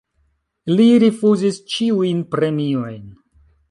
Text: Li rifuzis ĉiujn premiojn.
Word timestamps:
Li 0.79 0.87
rifuzis 1.03 1.61
ĉiujn 1.77 2.27
premiojn. 2.35 3.03